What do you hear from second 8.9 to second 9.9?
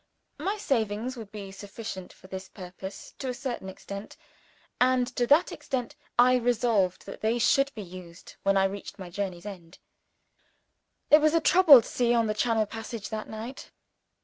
my journey's end.